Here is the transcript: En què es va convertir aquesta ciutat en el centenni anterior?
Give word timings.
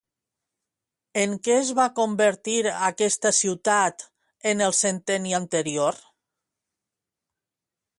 En 1.23 1.35
què 1.47 1.53
es 1.57 1.69
va 1.81 1.85
convertir 1.99 2.57
aquesta 2.87 3.35
ciutat 3.43 4.09
en 4.53 4.67
el 4.71 4.77
centenni 4.83 5.41
anterior? 5.45 6.05